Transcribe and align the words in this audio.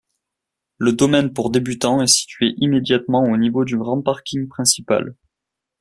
Le 0.79 0.93
domaine 0.93 1.31
pour 1.31 1.51
débutants 1.51 2.01
est 2.01 2.07
situé 2.11 2.55
immédiatement 2.57 3.21
au 3.23 3.37
niveau 3.37 3.65
du 3.65 3.77
grand 3.77 4.01
parking 4.01 4.47
principal. 4.47 5.13